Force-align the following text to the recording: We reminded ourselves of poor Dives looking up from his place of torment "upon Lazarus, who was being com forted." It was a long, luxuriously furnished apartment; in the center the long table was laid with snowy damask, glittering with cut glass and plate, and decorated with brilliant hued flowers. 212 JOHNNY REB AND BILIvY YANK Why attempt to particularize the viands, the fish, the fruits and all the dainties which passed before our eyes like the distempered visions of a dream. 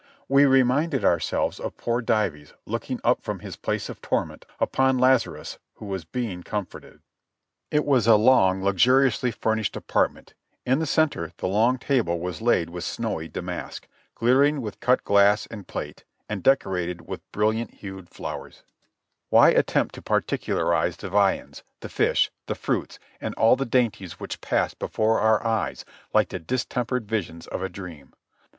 We 0.27 0.45
reminded 0.45 1.05
ourselves 1.05 1.59
of 1.59 1.77
poor 1.77 2.01
Dives 2.01 2.55
looking 2.65 2.99
up 3.03 3.21
from 3.21 3.41
his 3.41 3.55
place 3.55 3.87
of 3.87 4.01
torment 4.01 4.47
"upon 4.59 4.97
Lazarus, 4.97 5.59
who 5.75 5.85
was 5.85 6.05
being 6.05 6.41
com 6.41 6.65
forted." 6.65 7.01
It 7.69 7.85
was 7.85 8.07
a 8.07 8.15
long, 8.15 8.63
luxuriously 8.63 9.29
furnished 9.29 9.75
apartment; 9.75 10.33
in 10.65 10.79
the 10.79 10.87
center 10.87 11.33
the 11.37 11.47
long 11.47 11.77
table 11.77 12.19
was 12.19 12.41
laid 12.41 12.71
with 12.71 12.83
snowy 12.83 13.27
damask, 13.27 13.87
glittering 14.15 14.59
with 14.59 14.79
cut 14.79 15.03
glass 15.03 15.45
and 15.51 15.67
plate, 15.67 16.03
and 16.27 16.41
decorated 16.41 17.07
with 17.07 17.21
brilliant 17.31 17.71
hued 17.75 18.09
flowers. 18.09 18.63
212 19.29 19.31
JOHNNY 19.37 19.39
REB 19.39 19.45
AND 19.45 19.53
BILIvY 19.53 19.53
YANK 19.53 19.55
Why 19.55 19.59
attempt 19.59 19.95
to 19.95 20.01
particularize 20.01 20.97
the 20.97 21.09
viands, 21.11 21.63
the 21.81 21.89
fish, 21.89 22.31
the 22.47 22.55
fruits 22.55 22.97
and 23.21 23.35
all 23.35 23.55
the 23.55 23.65
dainties 23.67 24.19
which 24.19 24.41
passed 24.41 24.79
before 24.79 25.19
our 25.19 25.45
eyes 25.45 25.85
like 26.11 26.29
the 26.29 26.39
distempered 26.39 27.07
visions 27.07 27.45
of 27.45 27.61
a 27.61 27.69
dream. 27.69 28.13